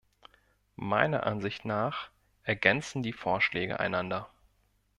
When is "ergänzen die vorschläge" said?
2.41-3.79